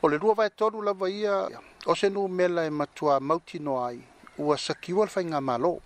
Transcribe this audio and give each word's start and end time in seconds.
O 0.00 0.08
le 0.08 0.16
rua 0.18 0.32
vai 0.34 0.48
tolu 0.50 0.80
la 0.82 0.92
vaia, 0.92 1.48
o 1.86 1.94
se 1.96 2.08
nu 2.08 2.28
mela 2.28 2.64
e 2.64 2.70
matua 2.70 3.18
mauti 3.18 3.58
no 3.58 3.82
ai, 3.84 3.98
ua 4.38 4.56
sakiwa 4.56 5.06
lfa 5.06 5.20
inga 5.22 5.40
malo. 5.40 5.80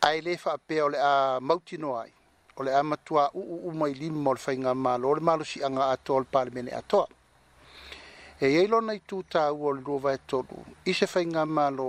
Ai 0.00 0.22
le 0.22 0.38
fa 0.38 0.52
apea 0.52 0.84
o 0.86 0.88
le 0.88 0.96
a 0.98 1.38
mauti 1.38 1.76
no 1.76 1.98
ai, 2.00 2.10
o 2.56 2.62
le 2.62 2.72
a 2.74 2.82
matua 2.82 3.30
u 3.34 3.40
u 3.42 3.68
u 3.68 3.72
mai 3.74 3.92
lima 3.92 4.30
o 4.30 4.34
lfa 4.34 4.52
inga 4.54 4.74
malo, 4.74 5.10
o 5.10 5.14
le 5.14 5.20
malo 5.20 5.44
si 5.44 5.62
anga 5.62 5.90
ato 5.90 6.14
o 6.16 6.24
pale 6.24 6.50
mene 6.50 6.70
atoa. 6.70 7.06
E 8.40 8.46
ei 8.48 8.66
lona 8.66 8.94
i 8.94 9.02
tūtā 9.04 9.44
ua 9.52 9.72
o 9.72 9.74
le 9.76 9.82
rua 9.84 9.98
vai 10.06 10.16
tolu, 10.26 10.64
i 10.88 10.94
se 10.94 11.06
fa 11.06 11.20
inga 11.20 11.44
malo, 11.44 11.88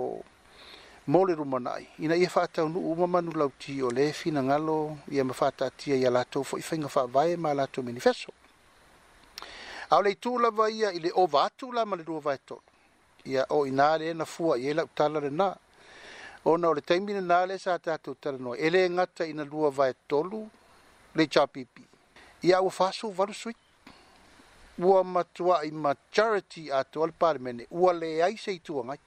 mole 1.06 1.34
ru 1.34 1.44
manai 1.46 1.88
ina 2.04 2.14
ia 2.16 2.28
fata 2.28 2.68
nu 2.68 2.80
uma 2.92 3.06
manu 3.06 3.32
lauti 3.32 3.80
o 3.82 3.88
le 3.88 4.12
fina 4.12 4.42
ngalo 4.42 4.98
ia 5.10 5.24
mafata 5.24 5.70
tia 5.70 5.96
ia 5.96 6.10
lato 6.10 6.42
fo 6.44 6.58
ifa 6.58 6.76
nga 6.76 6.88
fa 6.88 7.06
vai 7.06 7.36
ma 7.36 7.52
lato 7.54 7.82
manifesto 7.82 8.30
au 9.90 10.02
le 10.02 10.10
itu 10.12 10.38
lava 10.38 10.70
ia 10.70 10.90
i 10.94 10.98
le 11.00 11.10
ova 11.14 11.44
atu 11.44 11.72
la 11.72 11.84
ma 11.84 11.96
le 11.96 12.04
rua 12.06 12.20
vae 12.20 12.38
tolu 12.46 12.62
ia 13.24 13.42
o 13.50 13.66
inā 13.66 13.98
le 13.98 14.14
na 14.14 14.24
fua 14.24 14.56
i 14.58 14.66
ela 14.70 14.84
utala 14.84 15.18
lenā 15.20 15.48
ona 16.44 16.68
o 16.68 16.74
le 16.74 16.80
taimi 16.80 17.12
lenā 17.12 17.46
le 17.46 17.58
sa 17.58 17.78
tatou 17.78 18.14
tala 18.22 18.38
noa 18.38 18.56
e 18.56 18.70
lē 18.70 18.86
gata 18.96 19.24
ina 19.26 19.44
rua 19.44 19.70
vae 19.70 19.92
tolu 20.06 20.46
le 21.14 21.22
itapipi 21.24 21.82
ia 22.42 22.62
ua 22.62 22.70
fasu 22.70 23.10
valu 23.10 23.34
suit 23.34 23.56
ua 24.78 25.02
matuaʻi 25.04 25.70
ma 25.72 25.92
charity 26.14 26.70
atoa 26.72 27.06
le 27.06 27.12
palemene 27.12 27.66
ua 27.70 27.92
leai 27.92 28.36
se 28.38 28.50
ituagai 28.54 29.00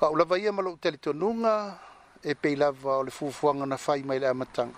au 0.00 0.16
lava 0.16 0.38
ia 0.38 0.50
ma 0.52 0.62
loʻu 0.62 0.78
talitonuga 0.82 1.78
e 2.22 2.34
pei 2.34 2.56
lava 2.56 2.98
o 2.98 3.02
le 3.02 3.10
fuafuaga 3.10 3.64
na 3.66 3.76
fai 3.76 4.02
mai 4.02 4.18
le 4.18 4.26
amataga 4.28 4.74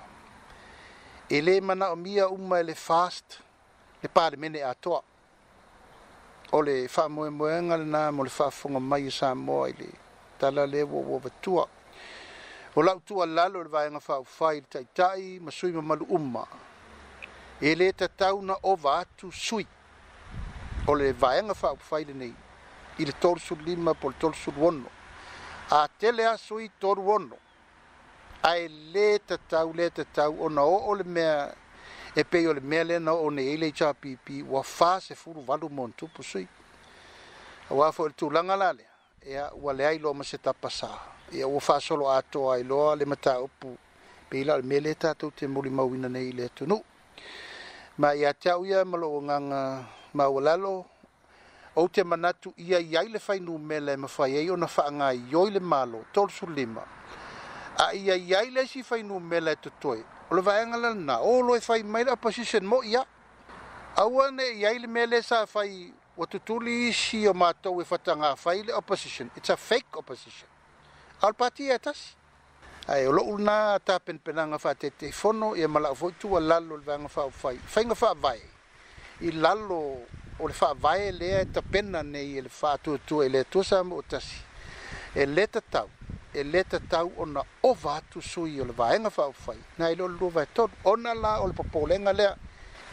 e 1.28 1.40
lē 1.40 1.54
manaʻomia 1.68 2.28
uma 2.28 2.60
e 2.60 2.64
le 2.64 2.74
fast 2.74 3.40
e 4.02 4.08
pāle 4.08 4.36
mene 4.36 4.56
a 4.64 4.74
toa. 4.74 5.02
O 6.52 6.60
le 6.62 6.86
wha 6.88 7.08
moe 7.08 7.30
moe 7.30 7.60
nga 7.62 7.76
le 7.76 7.84
nā 7.84 8.06
mo 8.12 8.24
le 8.24 8.30
wha 8.38 8.46
whunga 8.58 8.80
mai 8.80 9.10
sa 9.10 9.34
moa 9.34 9.68
i 9.68 9.74
le 9.78 9.90
tala 10.38 10.64
le 10.66 10.82
wo 10.82 11.02
wo 11.04 11.18
vatua. 11.18 11.66
O 12.74 12.82
lau 12.82 13.00
tua 13.04 13.26
lalo 13.26 13.62
le 13.62 13.68
vai 13.68 13.90
nga 13.90 14.00
wha 14.08 14.16
uwhai 14.20 14.60
le 14.60 14.66
tai 14.70 14.86
tai 14.94 15.38
ma 15.40 15.50
sui 15.50 15.72
ma 15.72 15.82
malu 15.82 16.06
umma. 16.08 16.46
E 17.60 17.74
le 17.74 17.92
ta 17.94 18.08
tau 18.08 18.40
na 18.42 18.56
o 18.62 18.74
vātu 18.76 19.30
sui. 19.32 19.66
O 20.86 20.94
le 20.94 21.12
vai 21.12 21.42
nga 21.42 21.52
wha 21.62 21.70
uwhai 21.72 22.04
le 22.04 22.14
nei 22.14 22.34
i 22.98 23.04
le 23.04 23.12
tol 23.18 23.38
su 23.38 23.54
lima 23.56 23.94
po 23.94 24.08
le 24.08 24.16
tol 24.18 24.34
su 24.34 24.50
wono. 24.56 24.88
A 25.70 25.86
tele 25.98 26.24
a 26.26 26.36
sui 26.36 26.70
tol 26.80 26.98
wono. 26.98 27.36
Ai 28.42 28.68
le 28.90 29.18
ta 29.24 29.36
tau 29.36 29.72
le 29.72 29.90
ta 29.92 30.04
tau 30.10 30.36
o 30.42 30.48
na 30.48 30.62
o 30.64 30.94
le 30.94 31.04
mea 31.04 31.54
e 32.16 32.24
pei 32.24 32.46
o 32.46 32.52
le 32.52 32.60
mea 32.60 32.82
lena 32.84 33.12
o 33.14 33.30
nei 33.30 33.56
le 33.56 33.70
cha 33.72 33.94
pp 33.94 34.42
wa 34.48 34.62
fa 34.64 35.00
se 35.00 35.14
furu 35.14 35.40
valu 35.46 35.68
mon 35.70 35.92
tu 35.96 36.08
pu 36.08 36.22
sui 36.22 36.48
wa 37.70 37.92
fo 37.92 38.08
tu 38.10 38.30
langa 38.30 38.56
la 38.56 38.72
le 38.72 38.84
e 39.22 39.38
wa 39.60 39.72
le 39.72 39.86
ai 39.86 39.98
lo 39.98 40.12
ma 40.14 40.24
se 40.24 40.38
ta 40.38 40.52
pasa 40.52 40.90
e 41.30 41.44
wa 41.44 41.60
fa 41.60 41.78
solo 41.80 42.10
ato 42.10 42.50
ai 42.50 42.64
lo 42.64 42.94
le 42.96 43.04
mata 43.06 43.38
opu 43.40 43.76
pei 44.28 44.42
la 44.44 44.56
le 44.56 44.62
mea 44.62 44.80
le 44.80 44.94
ta 44.96 45.14
tu 45.14 45.30
te 45.30 45.46
muli 45.46 45.70
mau 45.70 45.94
ina 45.94 46.08
nei 46.08 46.32
le 46.32 46.48
tu 46.52 46.66
nu 46.66 46.82
ma 47.98 48.12
ia 48.14 48.32
cha 48.34 48.56
uia 48.58 48.84
ma 48.84 48.96
lo 48.98 49.20
nganga 49.22 49.84
ma 50.14 50.26
wa 50.28 50.40
lalo 50.42 50.86
o 51.76 51.88
te 51.88 52.02
manatu 52.02 52.52
ia 52.56 52.80
ia 52.80 53.06
fai 53.20 53.38
no 53.40 53.56
mele 53.58 53.96
ma 53.96 54.08
fai 54.08 54.34
e 54.36 54.50
ona 54.50 54.66
fa 54.66 54.90
nga 54.92 55.12
i 55.12 55.30
oile 55.34 55.60
malo 55.60 56.04
tol 56.12 56.28
sulima 56.28 56.82
lima 56.82 56.99
a 57.80 57.94
ia 57.96 58.14
ia 58.16 58.44
i 58.44 58.50
le 58.50 58.66
si 58.66 58.82
fai 58.82 59.02
nu 59.02 59.18
mele 59.20 59.54
tu 59.62 59.70
toi. 59.80 60.00
O 60.30 60.34
le 60.34 60.40
vaenga 60.42 60.76
le 60.76 60.94
na, 60.94 61.16
o 61.24 61.40
lo 61.40 61.54
e 61.56 61.60
fai 61.60 61.82
mai 61.82 62.04
la 62.04 62.16
position 62.16 62.64
mo 62.64 62.82
ia. 62.82 63.04
A 63.96 64.04
wane 64.06 64.42
ia 64.60 64.70
i 64.72 64.78
le 64.78 64.86
mele 64.86 65.22
sa 65.22 65.46
fai 65.46 65.92
watutuli 66.16 66.92
si 66.92 67.26
o 67.28 67.32
mātou 67.32 67.80
e 67.80 67.84
fatanga 67.84 68.34
fai 68.36 68.62
le 68.62 68.72
opposition. 68.74 69.30
It's 69.36 69.48
a 69.48 69.56
fake 69.56 69.96
opposition. 69.96 70.48
Al 71.22 71.32
pati 71.34 71.68
e 71.70 71.78
tas. 71.78 72.14
Ai, 72.88 73.06
o 73.06 73.12
lo 73.12 73.22
ulna 73.32 73.78
ta 73.84 73.98
pen 73.98 74.18
penanga 74.20 74.58
fa 74.58 74.74
te 74.74 74.90
te 74.96 75.10
fono 75.12 75.54
e 75.54 75.66
mala 75.66 75.90
o 75.90 75.94
fotu 75.94 76.36
a 76.36 76.40
lalo 76.40 76.76
le 76.76 76.84
vaenga 76.84 77.08
fa 77.08 77.22
o 77.24 77.30
fai. 77.30 77.56
Fai 77.56 77.84
nga 77.84 77.94
fa 77.94 78.12
vai. 78.14 78.40
I 79.20 79.32
lalo 79.32 79.80
o 80.40 80.46
le 80.48 80.52
fa 80.52 80.70
vai 80.74 81.08
e 81.08 81.12
lea 81.12 81.40
e 81.40 81.46
ta 81.50 81.62
pena 81.62 82.02
nei 82.02 82.36
e 82.36 82.42
le 82.42 82.52
fa 82.60 82.76
tu 82.76 82.98
tu 83.06 83.22
e 83.22 83.28
le 83.28 83.42
tu 83.48 83.62
sa 83.64 83.82
mo 83.82 84.02
tasi. 84.02 84.36
E 85.14 85.24
le 85.26 85.46
tatau 85.48 85.88
e 86.34 86.42
tau 86.44 86.62
tatau 86.70 87.12
ona 87.18 87.42
ova 87.62 87.94
atu 87.96 88.20
sui 88.20 88.60
o 88.60 88.64
le 88.64 88.72
vaega 88.72 89.10
faaofai 89.10 89.56
na 89.78 89.88
i 89.90 89.94
lolo 89.96 90.14
lua 90.20 90.30
vaetolu 90.30 90.70
ona 90.84 91.12
la 91.14 91.40
o 91.40 91.46
le 91.46 91.52
popolega 91.52 92.12
lea 92.12 92.36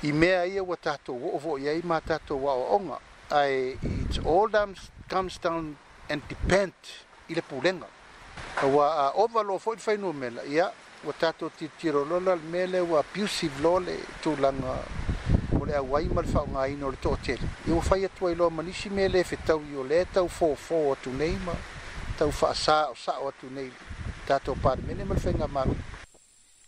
i 0.04 0.12
mea 0.12 0.46
ia 0.46 0.64
ua 0.64 0.76
tatou 0.78 1.16
oo 1.16 1.38
foʻi 1.40 1.68
ai 1.70 1.82
ma 1.84 2.02
tatou 2.02 2.44
onga. 2.76 2.98
ae 3.30 3.78
its 4.06 4.18
all 4.26 4.48
dams 4.48 4.90
comes 5.10 5.38
down 5.38 5.78
and 6.10 6.22
depend 6.30 6.74
i 7.30 7.34
le 7.36 7.42
pulega 7.42 7.86
ua 8.64 8.88
a 9.06 9.14
ova 9.14 9.42
lo 9.44 9.60
foʻi 9.60 9.76
le 9.76 9.82
fainua 9.82 10.14
mela 10.14 10.44
ia 10.46 10.72
ua 11.04 11.14
tatou 11.14 11.50
titirolola 11.56 12.36
le 12.36 12.42
mele 12.42 12.80
wa 12.82 12.90
ua 12.90 13.00
abusive 13.02 13.62
loa 13.62 13.80
le 13.80 13.98
tulaga 14.24 14.82
o 15.62 15.66
le 15.66 15.76
auai 15.76 16.06
ma 16.10 16.22
le 16.22 16.28
faaaogāina 16.28 16.84
o 16.84 16.90
le 16.92 16.98
toʻatele 16.98 17.46
ia 17.68 17.74
ua 17.76 17.82
fai 17.82 18.04
atu 18.06 18.28
ai 18.28 18.36
loa 18.36 18.50
manisi 18.50 18.90
mele 18.90 19.22
lē 19.22 19.26
fetau 19.26 19.62
i 19.62 19.76
o 19.78 19.84
lē 19.84 20.06
tau 20.14 20.26
fofō 20.28 20.92
atu 20.98 21.14
nei 21.14 21.38
tau 22.18 22.34
fa 22.34 22.50
sa 22.58 22.90
sa 22.98 23.22
o 23.22 23.30
tu 23.30 23.46
nei 23.54 23.70
tato 24.26 24.58
pa 24.58 24.74
mini 24.82 25.06
mal 25.06 25.22
fenga 25.22 25.46
maru 25.46 25.78